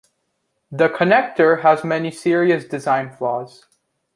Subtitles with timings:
[0.71, 3.67] The Connector has many serious design flaws.